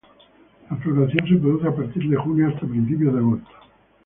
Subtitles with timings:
[0.67, 3.51] La floración se produce a partir de junio hasta principios de agosto.